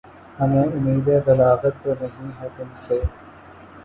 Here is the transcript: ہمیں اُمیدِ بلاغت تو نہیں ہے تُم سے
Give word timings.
ہمیں 0.39 0.67
اُمیدِ 0.67 1.07
بلاغت 1.25 1.73
تو 1.83 1.91
نہیں 2.01 2.31
ہے 2.39 2.47
تُم 2.55 2.69
سے 2.83 2.97